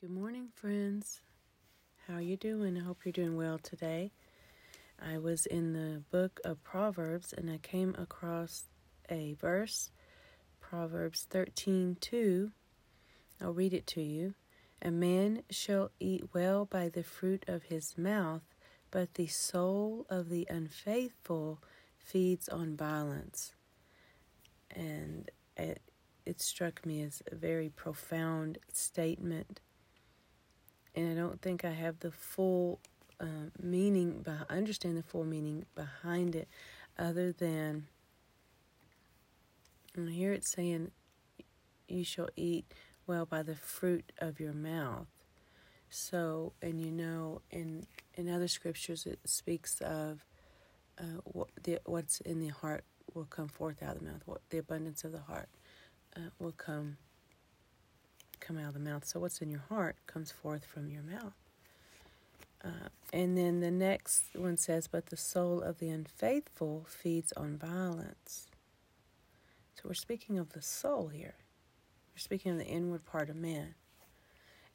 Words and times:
Good 0.00 0.10
morning, 0.10 0.50
friends. 0.54 1.22
How 2.06 2.14
are 2.14 2.20
you 2.20 2.36
doing? 2.36 2.78
I 2.78 2.84
hope 2.84 2.98
you're 3.04 3.10
doing 3.10 3.36
well 3.36 3.58
today. 3.58 4.12
I 5.04 5.18
was 5.18 5.44
in 5.44 5.72
the 5.72 6.04
book 6.12 6.38
of 6.44 6.62
Proverbs 6.62 7.32
and 7.36 7.50
I 7.50 7.58
came 7.58 7.96
across 7.98 8.66
a 9.10 9.34
verse, 9.40 9.90
Proverbs 10.60 11.26
13:2. 11.28 12.52
I'll 13.40 13.52
read 13.52 13.74
it 13.74 13.88
to 13.88 14.00
you. 14.00 14.34
A 14.80 14.92
man 14.92 15.42
shall 15.50 15.90
eat 15.98 16.32
well 16.32 16.64
by 16.64 16.88
the 16.88 17.02
fruit 17.02 17.44
of 17.48 17.64
his 17.64 17.98
mouth, 17.98 18.54
but 18.92 19.14
the 19.14 19.26
soul 19.26 20.06
of 20.08 20.28
the 20.28 20.46
unfaithful 20.48 21.60
feeds 21.96 22.48
on 22.48 22.76
violence. 22.76 23.52
And 24.70 25.28
it, 25.56 25.82
it 26.24 26.40
struck 26.40 26.86
me 26.86 27.02
as 27.02 27.20
a 27.26 27.34
very 27.34 27.68
profound 27.68 28.58
statement 28.72 29.58
and 30.98 31.16
I 31.16 31.20
don't 31.20 31.40
think 31.40 31.64
I 31.64 31.70
have 31.70 32.00
the 32.00 32.10
full 32.10 32.80
uh, 33.20 33.50
meaning, 33.62 34.22
but 34.24 34.34
I 34.50 34.56
understand 34.56 34.96
the 34.96 35.02
full 35.04 35.24
meaning 35.24 35.64
behind 35.76 36.34
it, 36.34 36.48
other 36.98 37.30
than 37.30 37.86
and 39.94 40.10
here 40.10 40.32
it's 40.32 40.50
saying, 40.50 40.90
"You 41.86 42.04
shall 42.04 42.28
eat 42.36 42.66
well 43.06 43.26
by 43.26 43.42
the 43.44 43.54
fruit 43.54 44.10
of 44.18 44.40
your 44.40 44.52
mouth." 44.52 45.06
So, 45.88 46.52
and 46.60 46.80
you 46.80 46.90
know, 46.90 47.42
in 47.50 47.86
in 48.14 48.28
other 48.28 48.48
scriptures, 48.48 49.06
it 49.06 49.20
speaks 49.24 49.80
of 49.80 50.24
uh, 50.98 51.20
what 51.24 51.48
the, 51.62 51.78
what's 51.84 52.20
in 52.22 52.40
the 52.40 52.48
heart 52.48 52.84
will 53.14 53.24
come 53.24 53.48
forth 53.48 53.84
out 53.84 53.94
of 53.94 54.00
the 54.00 54.10
mouth. 54.10 54.22
What 54.26 54.40
the 54.50 54.58
abundance 54.58 55.04
of 55.04 55.12
the 55.12 55.20
heart 55.20 55.48
uh, 56.16 56.30
will 56.40 56.52
come 56.52 56.96
come 58.48 58.58
out 58.58 58.68
of 58.68 58.74
the 58.74 58.80
mouth. 58.80 59.04
So 59.04 59.20
what's 59.20 59.42
in 59.42 59.50
your 59.50 59.64
heart 59.68 59.96
comes 60.06 60.32
forth 60.32 60.64
from 60.64 60.88
your 60.88 61.02
mouth. 61.02 61.34
Uh, 62.64 62.88
and 63.12 63.36
then 63.36 63.60
the 63.60 63.70
next 63.70 64.24
one 64.34 64.56
says, 64.56 64.88
But 64.88 65.06
the 65.06 65.16
soul 65.16 65.60
of 65.60 65.78
the 65.78 65.90
unfaithful 65.90 66.86
feeds 66.88 67.32
on 67.32 67.58
violence. 67.58 68.46
So 69.74 69.82
we're 69.84 69.94
speaking 69.94 70.38
of 70.38 70.54
the 70.54 70.62
soul 70.62 71.08
here. 71.08 71.34
We're 72.14 72.20
speaking 72.20 72.52
of 72.52 72.58
the 72.58 72.66
inward 72.66 73.04
part 73.04 73.28
of 73.28 73.36
man. 73.36 73.74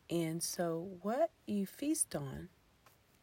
And 0.09 0.43
so 0.43 0.87
what 1.01 1.31
you 1.47 1.65
feast 1.65 2.15
on, 2.15 2.49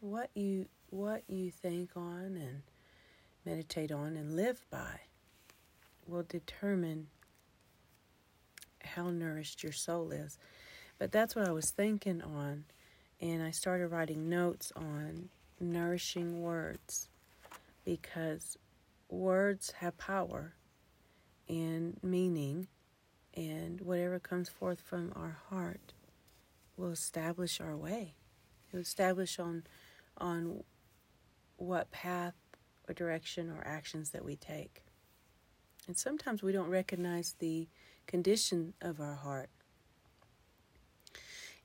what 0.01 0.29
you 0.35 0.67
what 0.89 1.23
you 1.29 1.49
think 1.49 1.91
on 1.95 2.35
and 2.35 2.63
meditate 3.45 3.93
on 3.93 4.17
and 4.17 4.35
live 4.35 4.65
by 4.69 4.99
will 6.05 6.25
determine 6.27 7.07
how 8.83 9.09
nourished 9.09 9.63
your 9.63 9.71
soul 9.71 10.11
is. 10.11 10.37
But 10.97 11.11
that's 11.11 11.35
what 11.35 11.47
I 11.47 11.51
was 11.51 11.71
thinking 11.71 12.21
on, 12.21 12.65
and 13.19 13.41
I 13.41 13.51
started 13.51 13.87
writing 13.87 14.29
notes 14.29 14.71
on 14.75 15.29
nourishing 15.59 16.41
words 16.41 17.09
because 17.85 18.57
words 19.09 19.71
have 19.79 19.97
power 19.97 20.53
and 21.49 21.97
meaning, 22.03 22.67
and 23.33 23.81
whatever 23.81 24.19
comes 24.19 24.49
forth 24.49 24.79
from 24.79 25.11
our 25.15 25.37
heart 25.49 25.93
will 26.77 26.91
establish 26.91 27.59
our 27.59 27.75
way. 27.75 28.15
It 28.71 28.75
will 28.75 28.81
establish 28.81 29.39
on 29.39 29.63
on 30.17 30.63
what 31.57 31.91
path 31.91 32.35
or 32.87 32.93
direction 32.93 33.49
or 33.51 33.65
actions 33.65 34.11
that 34.11 34.25
we 34.25 34.35
take. 34.35 34.83
And 35.87 35.97
sometimes 35.97 36.43
we 36.43 36.51
don't 36.51 36.69
recognize 36.69 37.35
the 37.39 37.67
condition 38.11 38.73
of 38.81 38.99
our 38.99 39.15
heart. 39.15 39.49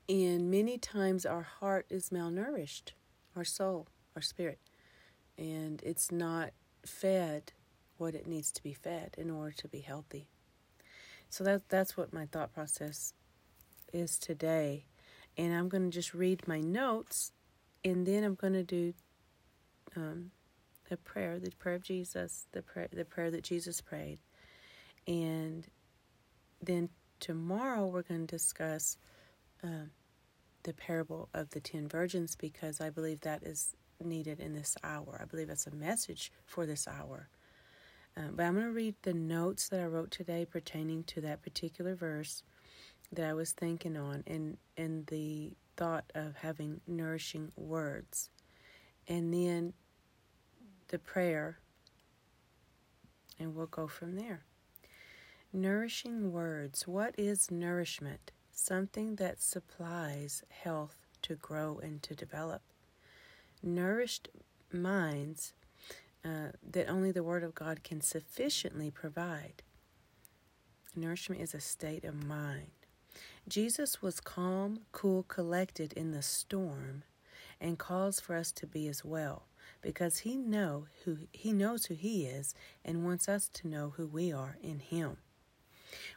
And 0.07 0.49
many 0.49 0.77
times 0.77 1.25
our 1.25 1.41
heart 1.41 1.85
is 1.89 2.09
malnourished, 2.09 2.91
our 3.35 3.43
soul, 3.43 3.87
our 4.15 4.21
spirit, 4.21 4.59
and 5.37 5.81
it's 5.83 6.09
not 6.09 6.51
fed 6.85 7.51
what 7.97 8.15
it 8.15 8.25
needs 8.25 8.51
to 8.53 8.63
be 8.63 8.73
fed 8.73 9.15
in 9.17 9.29
order 9.29 9.51
to 9.57 9.67
be 9.67 9.81
healthy. 9.81 10.29
So 11.29 11.43
that 11.43 11.67
that's 11.67 11.97
what 11.97 12.13
my 12.13 12.25
thought 12.25 12.53
process 12.53 13.13
is 13.91 14.17
today. 14.17 14.85
And 15.37 15.53
I'm 15.53 15.67
going 15.67 15.83
to 15.83 15.93
just 15.93 16.13
read 16.13 16.47
my 16.47 16.61
notes, 16.61 17.33
and 17.83 18.05
then 18.07 18.23
I'm 18.23 18.35
going 18.35 18.53
to 18.53 18.63
do 18.63 18.93
um, 19.97 20.31
the 20.89 20.95
prayer, 20.95 21.39
the 21.39 21.51
prayer 21.51 21.75
of 21.75 21.83
Jesus, 21.83 22.47
the 22.53 22.61
prayer, 22.61 22.87
the 22.91 23.03
prayer 23.03 23.29
that 23.31 23.43
Jesus 23.43 23.81
prayed, 23.81 24.19
and 25.05 25.67
then 26.61 26.89
tomorrow 27.19 27.85
we're 27.85 28.03
going 28.03 28.27
to 28.27 28.35
discuss 28.35 28.97
uh, 29.63 29.87
the 30.63 30.73
parable 30.73 31.29
of 31.33 31.49
the 31.51 31.59
ten 31.59 31.87
virgins 31.87 32.35
because 32.35 32.81
I 32.81 32.89
believe 32.89 33.21
that 33.21 33.43
is 33.43 33.75
needed 34.03 34.39
in 34.39 34.53
this 34.53 34.75
hour. 34.83 35.19
I 35.21 35.25
believe 35.25 35.47
that's 35.47 35.67
a 35.67 35.71
message 35.71 36.31
for 36.45 36.65
this 36.65 36.87
hour. 36.87 37.29
Um, 38.15 38.31
but 38.35 38.45
I'm 38.45 38.53
going 38.53 38.65
to 38.65 38.71
read 38.71 38.95
the 39.03 39.13
notes 39.13 39.69
that 39.69 39.79
I 39.79 39.85
wrote 39.85 40.11
today 40.11 40.45
pertaining 40.45 41.03
to 41.05 41.21
that 41.21 41.43
particular 41.43 41.95
verse 41.95 42.43
that 43.11 43.25
I 43.27 43.33
was 43.33 43.51
thinking 43.51 43.95
on 43.95 44.23
and, 44.27 44.57
and 44.75 45.05
the 45.07 45.53
thought 45.77 46.11
of 46.15 46.35
having 46.37 46.81
nourishing 46.87 47.51
words. 47.55 48.29
And 49.07 49.33
then 49.33 49.73
the 50.89 50.99
prayer, 50.99 51.59
and 53.39 53.55
we'll 53.55 53.67
go 53.67 53.87
from 53.87 54.15
there. 54.15 54.43
Nourishing 55.53 56.33
words. 56.33 56.85
What 56.87 57.15
is 57.17 57.49
nourishment? 57.49 58.31
Something 58.51 59.15
that 59.15 59.41
supplies 59.41 60.43
health 60.49 61.07
to 61.21 61.35
grow 61.35 61.79
and 61.81 62.03
to 62.03 62.13
develop. 62.13 62.61
Nourished 63.63 64.27
minds 64.73 65.53
uh, 66.25 66.49
that 66.69 66.89
only 66.89 67.11
the 67.11 67.23
Word 67.23 67.43
of 67.43 67.55
God 67.55 67.81
can 67.81 68.01
sufficiently 68.01 68.91
provide. 68.91 69.63
Nourishment 70.97 71.41
is 71.41 71.53
a 71.53 71.61
state 71.61 72.03
of 72.03 72.25
mind. 72.25 72.71
Jesus 73.47 74.01
was 74.01 74.19
calm, 74.19 74.81
cool, 74.91 75.23
collected 75.23 75.93
in 75.93 76.11
the 76.11 76.21
storm 76.21 77.03
and 77.61 77.79
calls 77.79 78.19
for 78.19 78.35
us 78.35 78.51
to 78.51 78.67
be 78.67 78.89
as 78.89 79.05
well 79.05 79.43
because 79.81 80.19
he 80.19 80.35
know 80.35 80.87
who 81.05 81.19
he 81.31 81.53
knows 81.53 81.85
who 81.85 81.93
he 81.93 82.25
is 82.25 82.53
and 82.83 83.05
wants 83.05 83.29
us 83.29 83.49
to 83.53 83.67
know 83.69 83.93
who 83.95 84.05
we 84.05 84.33
are 84.33 84.57
in 84.61 84.79
him. 84.79 85.17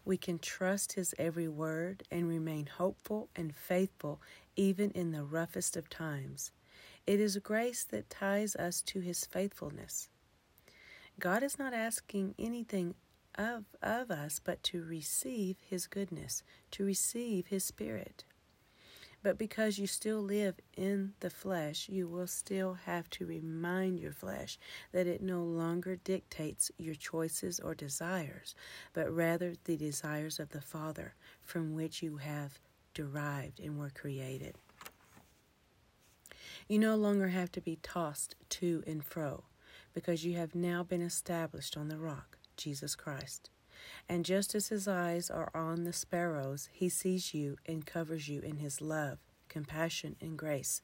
We 0.04 0.16
can 0.16 0.38
trust 0.38 0.94
His 0.94 1.14
every 1.18 1.48
word 1.48 2.02
and 2.10 2.28
remain 2.28 2.66
hopeful 2.66 3.28
and 3.36 3.54
faithful 3.54 4.20
even 4.56 4.90
in 4.92 5.12
the 5.12 5.24
roughest 5.24 5.76
of 5.76 5.88
times. 5.88 6.52
It 7.06 7.20
is 7.20 7.36
grace 7.38 7.84
that 7.84 8.10
ties 8.10 8.56
us 8.56 8.82
to 8.82 9.00
His 9.00 9.24
faithfulness. 9.24 10.08
God 11.18 11.42
is 11.42 11.58
not 11.58 11.74
asking 11.74 12.34
anything 12.38 12.94
of, 13.36 13.64
of 13.82 14.10
us 14.10 14.40
but 14.42 14.62
to 14.64 14.82
receive 14.82 15.56
His 15.68 15.86
goodness, 15.86 16.42
to 16.72 16.84
receive 16.84 17.48
His 17.48 17.64
Spirit. 17.64 18.24
But 19.22 19.36
because 19.36 19.78
you 19.78 19.86
still 19.86 20.20
live 20.20 20.54
in 20.76 21.12
the 21.20 21.28
flesh, 21.28 21.88
you 21.90 22.08
will 22.08 22.26
still 22.26 22.74
have 22.86 23.10
to 23.10 23.26
remind 23.26 24.00
your 24.00 24.12
flesh 24.12 24.58
that 24.92 25.06
it 25.06 25.22
no 25.22 25.42
longer 25.42 25.96
dictates 25.96 26.70
your 26.78 26.94
choices 26.94 27.60
or 27.60 27.74
desires, 27.74 28.54
but 28.94 29.14
rather 29.14 29.54
the 29.64 29.76
desires 29.76 30.40
of 30.40 30.50
the 30.50 30.62
Father 30.62 31.14
from 31.42 31.74
which 31.74 32.02
you 32.02 32.16
have 32.16 32.58
derived 32.94 33.60
and 33.60 33.78
were 33.78 33.90
created. 33.90 34.54
You 36.66 36.78
no 36.78 36.96
longer 36.96 37.28
have 37.28 37.52
to 37.52 37.60
be 37.60 37.78
tossed 37.82 38.36
to 38.50 38.82
and 38.86 39.04
fro 39.04 39.44
because 39.92 40.24
you 40.24 40.36
have 40.36 40.54
now 40.54 40.82
been 40.82 41.02
established 41.02 41.76
on 41.76 41.88
the 41.88 41.98
rock, 41.98 42.38
Jesus 42.56 42.94
Christ. 42.94 43.50
And 44.08 44.24
just 44.24 44.54
as 44.54 44.68
his 44.68 44.88
eyes 44.88 45.30
are 45.30 45.50
on 45.54 45.84
the 45.84 45.92
sparrows, 45.92 46.68
he 46.72 46.88
sees 46.88 47.34
you 47.34 47.56
and 47.66 47.86
covers 47.86 48.28
you 48.28 48.40
in 48.40 48.56
his 48.56 48.80
love, 48.80 49.18
compassion, 49.48 50.16
and 50.20 50.36
grace. 50.36 50.82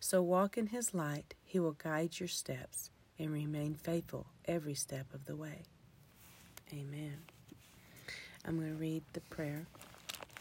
So 0.00 0.22
walk 0.22 0.56
in 0.56 0.68
his 0.68 0.94
light, 0.94 1.34
he 1.44 1.58
will 1.58 1.72
guide 1.72 2.20
your 2.20 2.28
steps 2.28 2.90
and 3.18 3.32
remain 3.32 3.74
faithful 3.74 4.26
every 4.44 4.74
step 4.74 5.12
of 5.14 5.24
the 5.26 5.36
way. 5.36 5.62
Amen. 6.72 7.18
I'm 8.46 8.58
going 8.58 8.70
to 8.72 8.76
read 8.76 9.02
the 9.12 9.20
prayer, 9.20 9.66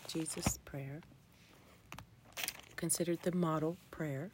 Jesus' 0.08 0.60
prayer, 0.66 1.02
considered 2.76 3.20
the 3.24 3.32
model 3.32 3.78
prayer. 3.92 4.32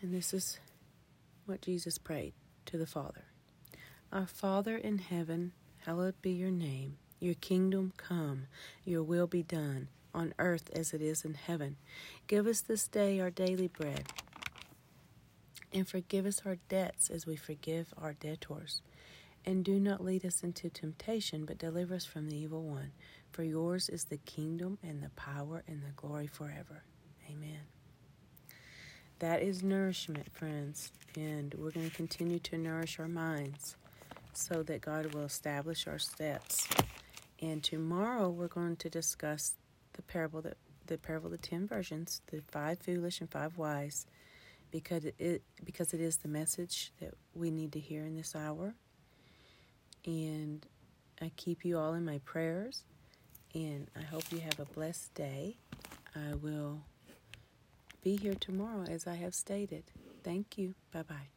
And 0.00 0.12
this 0.12 0.34
is 0.34 0.58
what 1.46 1.62
Jesus 1.62 1.98
prayed 1.98 2.32
to 2.66 2.78
the 2.78 2.86
Father 2.86 3.24
Our 4.12 4.26
Father 4.26 4.76
in 4.76 4.98
heaven, 4.98 5.52
hallowed 5.84 6.20
be 6.22 6.32
your 6.32 6.50
name. 6.50 6.96
Your 7.20 7.34
kingdom 7.34 7.92
come, 7.96 8.46
your 8.84 9.02
will 9.02 9.26
be 9.26 9.42
done, 9.42 9.88
on 10.14 10.34
earth 10.38 10.70
as 10.74 10.92
it 10.92 11.00
is 11.00 11.24
in 11.24 11.34
heaven. 11.34 11.76
Give 12.26 12.46
us 12.46 12.60
this 12.60 12.86
day 12.86 13.20
our 13.20 13.30
daily 13.30 13.68
bread, 13.68 14.04
and 15.72 15.88
forgive 15.88 16.26
us 16.26 16.42
our 16.44 16.56
debts 16.68 17.10
as 17.10 17.26
we 17.26 17.36
forgive 17.36 17.92
our 18.00 18.12
debtors. 18.12 18.82
And 19.46 19.64
do 19.64 19.78
not 19.78 20.02
lead 20.02 20.24
us 20.24 20.42
into 20.42 20.70
temptation, 20.70 21.44
but 21.44 21.58
deliver 21.58 21.94
us 21.94 22.06
from 22.06 22.28
the 22.28 22.36
evil 22.36 22.62
one. 22.62 22.92
For 23.30 23.42
yours 23.42 23.90
is 23.90 24.04
the 24.04 24.16
kingdom 24.16 24.78
and 24.82 25.02
the 25.02 25.10
power 25.10 25.62
and 25.68 25.82
the 25.82 25.92
glory 25.96 26.26
forever. 26.26 26.84
Amen. 27.30 27.60
That 29.18 29.42
is 29.42 29.62
nourishment, 29.62 30.32
friends, 30.32 30.92
and 31.14 31.54
we're 31.58 31.72
going 31.72 31.90
to 31.90 31.96
continue 31.96 32.38
to 32.40 32.56
nourish 32.56 32.98
our 32.98 33.08
minds 33.08 33.76
so 34.36 34.62
that 34.64 34.80
God 34.80 35.14
will 35.14 35.24
establish 35.24 35.86
our 35.86 35.98
steps. 35.98 36.68
And 37.40 37.62
tomorrow 37.62 38.28
we're 38.30 38.48
going 38.48 38.76
to 38.76 38.90
discuss 38.90 39.54
the 39.94 40.02
parable 40.02 40.42
that 40.42 40.56
the 40.86 40.98
parable 40.98 41.26
of 41.26 41.32
the 41.32 41.38
ten 41.38 41.66
virgins, 41.66 42.20
the 42.30 42.42
five 42.50 42.78
foolish 42.78 43.20
and 43.20 43.30
five 43.30 43.56
wise, 43.56 44.06
because 44.70 45.04
it 45.04 45.42
because 45.64 45.94
it 45.94 46.00
is 46.00 46.18
the 46.18 46.28
message 46.28 46.92
that 47.00 47.14
we 47.34 47.50
need 47.50 47.72
to 47.72 47.80
hear 47.80 48.02
in 48.04 48.16
this 48.16 48.34
hour. 48.34 48.74
And 50.04 50.66
I 51.20 51.30
keep 51.36 51.64
you 51.64 51.78
all 51.78 51.94
in 51.94 52.04
my 52.04 52.18
prayers, 52.18 52.84
and 53.54 53.88
I 53.96 54.02
hope 54.02 54.24
you 54.30 54.40
have 54.40 54.60
a 54.60 54.66
blessed 54.66 55.14
day. 55.14 55.56
I 56.14 56.34
will 56.34 56.82
be 58.02 58.16
here 58.16 58.34
tomorrow 58.34 58.84
as 58.88 59.06
I 59.06 59.14
have 59.14 59.34
stated. 59.34 59.84
Thank 60.22 60.58
you. 60.58 60.74
Bye 60.92 61.02
bye. 61.02 61.33